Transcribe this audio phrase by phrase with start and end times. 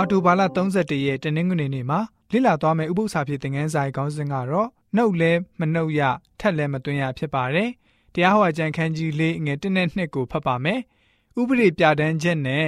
[0.00, 0.42] အော်တိုဘာလ
[0.76, 2.00] 31ရက်တနင်္ဂနွေနေ့မှာ
[2.32, 6.00] လေ့လာသွားမယ့်ဥပုသ္စာဖြစ်တဲ့ငန်းဆိုင်ခေါင်းစဉ်ကတော့နှုတ်လဲမနှုတ်ရ
[6.40, 7.70] ထက်လဲမသွင်းရဖြစ်ပါတယ်။
[8.14, 10.80] တရားဟောကြံခန်းကြီးလေးငယ်1နဲ့2ကိုဖတ်ပါမယ်။
[11.40, 12.66] ဥပဒေပြဋ္ဌာန်းချက်နဲ့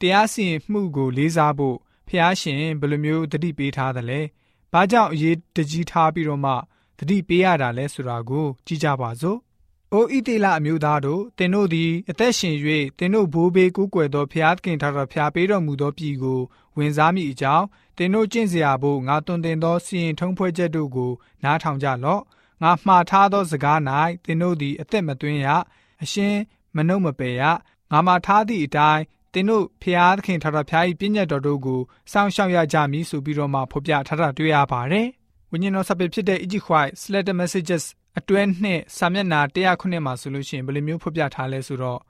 [0.00, 1.76] တရားစီရင်မှုကိုလေးစားဖို့
[2.08, 4.20] ဖျားရှင်ဘယ်လိုမျိုးတတိပေးထားသလဲ။
[4.72, 6.52] ဘာကြောင့်အရေးတကြီးထားပြီးတော့မှ
[6.98, 9.38] တတိပေးရတာလဲဆိုတာကိုကြည့်ကြပါစို့။
[9.94, 12.56] ။အိုဣတိလအမျိုးသားတို့သင်တို့သည်အသက်ရှင်၍
[12.98, 16.40] သင်တို့ဘိုးဘေးကိုးကွယ်သောဖျားခင်ထာတော်ဖျားပေးတော်မူသောပြည်ကို
[16.76, 17.64] ဝင်စားမိအကြောင်း
[17.96, 21.12] သင်တို့ကျင့်စရာဖို့ငါတွင်တင်သောစီရင်ထုံးဖွဲ့ချက်တို့ကို
[21.44, 22.22] နားထောင်ကြလော့။
[22.62, 23.78] ငါမှားထားသောစကား၌
[24.24, 25.48] သင်တို့သည်အသက်မသွင်းရ။
[26.02, 26.34] အရှင်
[26.76, 27.42] မနှုတ်မပယ်ရ။
[27.92, 29.02] ငါမှားထားသည့်အတိုင်း
[29.32, 31.80] သင်တို့ဖျားသခင်ထာတာဖျား၏ပြည့်ညတ်တော်တို့ကို
[32.12, 35.08] စောင့်ရှောက်ရကြမည်ဆိုပြီးတော့မှဖော်ပြထားတာတွေ့ရပါတယ်။
[35.50, 37.84] ဝိညာဉ်တော်စာပေဖြစ်တဲ့ Egypt White Slater Messages
[38.18, 42.00] အတွဲနှစ်စာမျက်နှာ109မှာဆိုလို့ရှိရင်ဘယ်လိုမျိုးဖော်ပြထားလဲဆိုတော့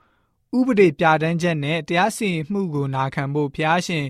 [0.58, 4.04] ဥပဒေပြဋ္ဌာန်းချက်နဲ့တရားစီရင်မှုကိုနာခံဖို့ဘုရားရှင်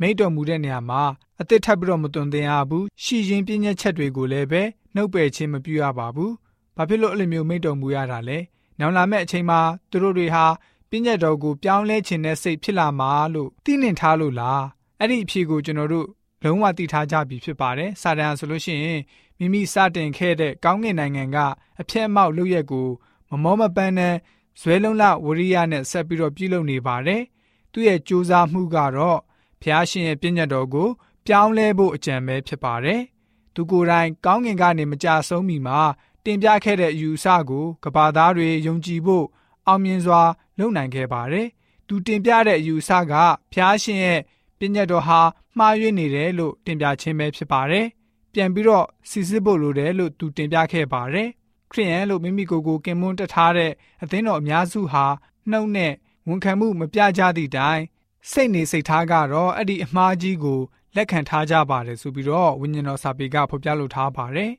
[0.00, 1.02] မိန့်တော်မူတဲ့နေရာမှာ
[1.40, 4.62] အသစ်ထပ်ပြီးတော့မတွင်သင်ရဘူးရှီရင်ပြည့်ညက်ချက်တွေကိုလည်းပဲ
[4.94, 6.32] နှုတ်ပယ်ခြင်းမပြုရပါဘူး။
[6.76, 8.38] ဘာဖြစ်လို့အဲ့လိုမျိုးမိန့်တော်မူရတာလဲ။
[8.78, 10.44] နောက်လာမယ့်အချိန်မှာသူတို့တွေဟာ
[10.90, 14.62] ပြည့်ညက်တော်ကိုပြောင်းလဲခြင်းနဲ့စိတ်ဖြစ်လာမှာလို့သိနှင်ထားလို့လား။
[15.00, 16.06] အဲ့ဒီအဖြေကိုကျွန်တော်တို့
[16.44, 19.00] လုံးဝသိထားကြပြီဖြစ်ပါတယ်။စာတန်ဆိုလို့ရှိရင်
[19.40, 21.36] မိမိစတင်ခဲ့တဲ့ကောင်းကင်နိုင်ငံက
[21.80, 22.88] အပြက်အမောက်လုပ်ရက်ကို
[23.30, 24.14] မမောမပန်းနဲ့
[24.60, 27.22] ဇွဲလုံးလဝရိယနဲ့ဆက်ပြီးတော့ပြုလုပ်နေပါတယ်။
[27.72, 29.18] သူ့ရဲ့ကြိုးစားမှုကတော့
[29.62, 30.88] ဖျားရှင်ရဲ့ပြည့်ညတ်တော်ကို
[31.26, 33.00] ပြောင်းလဲဖို့အကြံပဲဖြစ်ပါတယ်။
[33.54, 35.80] သူကိုယ်တိုင်ကောင်းကင်ကနေမကြဆုံးမီမှာ
[36.24, 39.24] တင်ပြခဲ့တဲ့အယူအဆကိုကဘာသားတွေယုံကြည်ဖို့
[39.66, 40.22] အောင်မြင်စွာ
[40.58, 41.46] လုပ်နိုင်ခဲ့ပါတယ်။
[41.88, 43.12] သူတင်ပြတဲ့အယူအဆက
[43.52, 44.20] ဖျားရှင်ရဲ့
[44.58, 45.20] ပြည့်ညတ်တော်ဟာ
[45.58, 47.86] မှားယွင်းနေတယ်လို့တင်ပြခြင်းပဲဖြစ်ပါတယ်။
[48.34, 51.28] ပြန်ပြီးတော့စီစစ်ဖို့လိုတယ်လို့သူတင်ပြခဲ့ပါတယ်
[51.70, 55.06] ခရိယန်လို့မိမိကိုယ်ကိုကင်မွန်းတထားတဲ့အသင်းတော်အများစုဟာ
[55.50, 55.92] နှုတ်နဲ့
[56.28, 57.82] ဝန်ခံမှုမပြကြသည့်တိုင်
[58.30, 60.60] စိတ်နေစိတ်ထားကတော့အဲ့ဒီအမှားကြီးကို
[60.96, 64.52] လက်ခံထားကြပါတယ်ဆိုပြီးတော့ဝိညာဉ်တော်စာပေကဖော်ပြလိုထားပါတယ်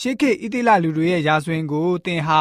[0.00, 2.40] ရှေးခေတ်ဣတိလလူတွေရဲ့ရာဇဝင်ကိုသင်ဟာ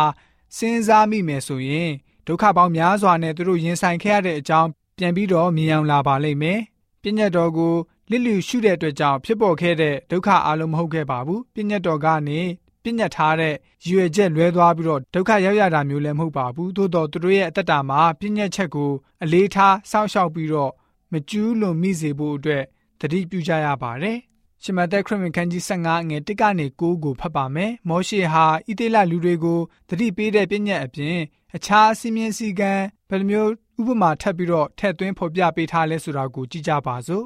[0.57, 1.91] စဉ်းစားမိမယ်ဆိုရင်
[2.27, 6.59] ဒုက္ခပေါင်းများစွာနဲ့သူတို့ရင်ဆိုင်ခဲ့ရတဲ့အကြောင်းပြန်ပြီးတော့မြင်အောင်လာပါလိမ့်မယ်။
[7.01, 7.75] ပြည့်ညတ်တော်ကို
[8.09, 12.39] လစ်လျူရှုတဲ့အတွက်ကြောင့်ဖြစ်ပေါ်ခဲ့တဲ့ဒုက္ခအလုံးမဟုတ်ခဲ့ပါဘူးပြည့်ညတ်တော်ကနေ
[12.83, 13.55] ပြည့်ညတ်ထားတဲ့
[13.87, 18.91] ရွယ်ချက်လွဲသွားပြီးတော့ဒုက္ခရောက်ရတာမျိုးလည်းမဟုတ်ပါဘူးသို့တော်သူတို့ရဲ့အသက်တာမှာပြည့်ညတ်ချက်ကို
[19.23, 20.71] အလေးထားစောင့်ရှောက်ပြီးတော့
[21.11, 22.63] မကျူးလွန်မိစေဖို့အတွက်
[23.01, 24.17] တတိပြုကြရပါတယ်
[24.63, 31.17] ရှမသက်ခရစ်ဝင်ခန်းကြီး15ငယ်1ကနေ9ကိုဖတ်ပါမယ်။မောရှေဟာဣသေလလူတွေကိုတတိပေးတဲ့ပြည့်ညတ်အပြင်
[31.55, 37.25] အခြားစီမင်းစည်းကမ်းဘယ်လိုမျိုးဥပမာထပ်ပြီးတော့ထည့်သွင်းဖော်ပြပေးထားလဲဆိုတာကိုကြည့်ကြပါစို့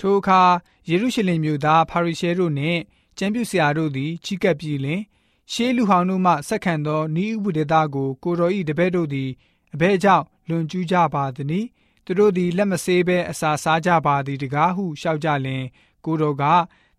[0.00, 0.42] ထိုအခါ
[0.88, 2.80] ယေရုရှလင်မြို့သားဖာရိရှဲတို့နှင့်
[3.18, 5.00] ကျမ်းပြုဆရာတို့သည်ချီးကပ်ပြီးလင်
[5.52, 9.30] ရှေးလူဟောင်းတို့မှဆက်ခံသောဤဥပဒေသားကိုကိုတော်ဤတပည့်တို့သည်
[9.74, 11.66] အဘဲကြောင့်လွန်ကျူးကြပါသည်။
[12.04, 15.64] သူတို့သည်လက်မဆေးဘဲအစာစားကြပါသည်တကားဟုလျှောက်ကြလင်
[16.04, 16.44] ကိုတော်က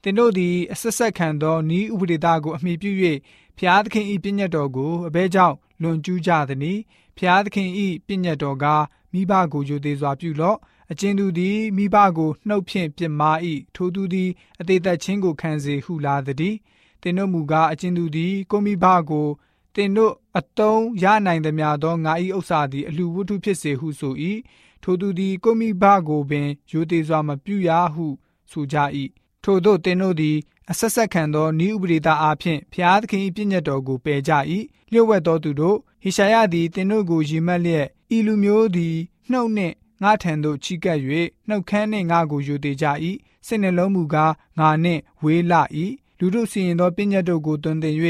[0.04, 2.92] သင်တို့သည်အဆက်ဆက်ခံသောဤဥပဒေသားကိုအမိပြု၍
[3.58, 6.80] ဖျားသခင်ဤပြည့်ညတ်တော်ကိုအဘဲကြောင့်လွန်ကျူးကြသည်။
[7.18, 8.66] ဖျားသခင်ဤပြည့်ညတ်တော်က
[9.12, 10.58] မိဘကိုယူသေးစွာပြုလော့
[10.92, 13.38] အကျဉ်သူသည်မိဘကိုနှုတ်ဖြင့်ပြစ်မှား၏
[13.76, 14.30] ထိုသူသည်
[14.60, 16.56] အသေးသက်ချင်းကိုခံစေဟုလာသည်
[17.02, 19.28] တင်တို့မူကားအကျဉ်သူသည်ကိုမိဘကို
[19.76, 24.14] တင်တို့အတုံးရနိုင်သည်များသောငါ၏ဥစ္စာသည်အလှဝတ္ထုဖြစ်စေဟုဆို၏
[24.84, 28.06] ထိုသူသည်ကိုမိဘကိုပင်ယူသေးစွာမပြုရဟု
[28.52, 28.78] ဆိုကြ၏
[29.44, 30.38] ထို့သောတင်တို့သည်
[30.72, 34.32] အဆက်ဆက်ခံသောဤဥပဒေသားအားဖြင့်ဖျားသခင်၏ပြည့်ညတ်တော်ကိုပယ်ကြ၏
[34.92, 38.96] လျှို့ဝှက်သောသူတို့ဟေရှာယသည်တင်တို့ကိုယီမက်လျက်ဤလူမျိုးသည်
[39.32, 41.00] နှုတ်နှင့် ငါထံသို့ချီကပ်၍
[41.48, 42.86] နှုတ်ခမ်းနှင့်ငါကိုယူသေးကြ၏
[43.46, 45.62] စိတ်နှလုံးမူကားငါနှင့်ဝေးလာ၏
[46.20, 47.96] လူတို့စီရင်သောပညတ်တို့ကိုတွင်တင်၍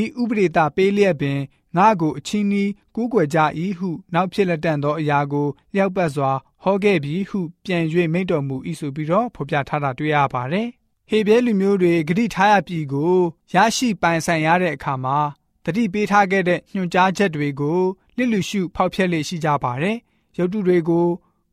[0.00, 1.40] ဤဥပဒေတာပေးလျက်ပင်
[1.76, 2.64] ငါကိုအချင်းဤ
[2.94, 3.38] ကူးကွယ်ကြ၏
[3.78, 6.30] ဟုနောက်ဖြစ်လက်တန့်သောအရာကိုလျောက်ပတ်စွာ
[6.62, 10.68] ဟောခဲ့ပြီးဟုပြန်၍မိန့်တော်မူ၏ဆိုပြီးတော့ဖော်ပြထားတာတွေ့ရပါတယ်
[11.10, 13.14] ဟေဘဲလူမျိုးတွေဂတိထားရပြည်ကို
[13.54, 15.18] ရရှိပိုင်ဆိုင်ရတဲ့အခါမှာ
[15.64, 17.80] တတိပေးထားခဲ့တဲ့ညွှန်ကြားချက်တွေကို
[18.16, 19.98] လစ်လူရှုဖောက်ဖျက်လေရှိကြပါတယ်
[20.38, 21.06] ရုပ်တုတွေကို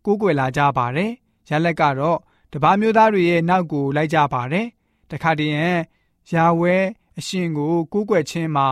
[0.06, 1.12] ကိုးကွယ်လာကြပါတယ်။
[1.50, 2.20] ရလက်ကတော့
[2.54, 4.68] တပါးမျိုးသားတွေရဲ့နောက်ကိုလိုက်ကြပါတယ်။
[5.12, 5.80] တခါတည်းရန်
[6.34, 6.76] ယာဝဲ
[7.20, 8.68] အရှင်ကိုကိုးကွယ်ခြင်းမှာ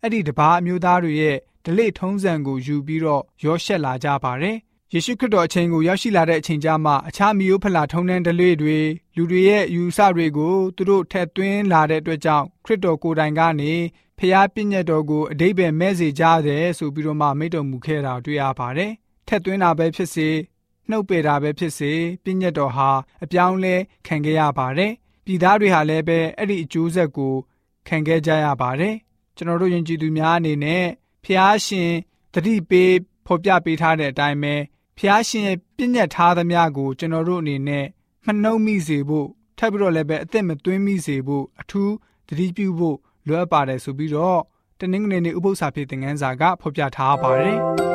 [0.00, 4.56] အဲ့ဒီတပါးမျိုးသားတွေရဲ့ဒလိထုံးစံကိုယူပြီးတော့ရောရှက်လာကြပါတယ်။
[4.92, 8.78] ယေရှုခရစ်တော်အချိန်ကိုရောက်ရှိလာတဲ့အချိန်ကျမှအခြားမျိုးဖလာထုံးတန်းဒလိတွေ
[9.16, 13.72] လူတွေရဲ့ယူဆတွေကိုသူတို့ထက်သွင်းလာတဲ့အတွက်ကြောင့်ခရစ်တော်ကိုယ်တိုင်ကနေ
[14.18, 18.92] ဖျားပြည့်ညတ်တော်ကိုအတိတ်ပဲမဲ့စေကြတယ်ဆိုပြီးတော့မှမိတ်တော်မူခဲ့တာတွေ့ရပါတယ်။
[19.28, 20.28] ထက်သွင်းတာပဲဖြစ်စေ
[20.90, 21.92] နှုတ်ပေတာပဲဖြစ်စေ
[22.22, 22.90] ပြည့်ညတ်တော်ဟာ
[23.24, 23.74] အပြောင်းလဲ
[24.06, 24.92] ခံခဲ့ရပါတယ်
[25.24, 27.34] ပြည်သားတွေဟာလည်းပဲအဲ့ဒီအကျိုးဆက်ကို
[27.88, 28.94] ခံခဲ့ကြရပါတယ်
[29.36, 30.84] ကျွန်တော်တို့ယဉ်ကျေးသူများအနေနဲ့
[31.24, 31.90] ဖျားရှင်
[32.34, 32.92] တတိပေး
[33.26, 34.54] ဖော်ပြပေးထားတဲ့အတိုင်းပဲ
[34.98, 37.86] ဖျားရှင်ရဲ့ပြည့်ညတ်ထားသမျှကိုကျွန်တော်တို့အနေနဲ့
[38.26, 39.28] မနှုံမိစေဖို့
[39.58, 41.92] ထပ်ပြီးတော့လည်းပဲအသက်မသွင်းမိစေဖို့အထူး
[42.28, 42.96] သတိပြုဖို့
[43.26, 44.40] လိုအပ်ပါတယ်ဆိုပြီးတော့
[44.78, 47.93] တနင်္ဂနွေနေ့ဥပုသ္စာဖြစ်တဲ့ငန်းစာကဖော်ပြထားပါတယ်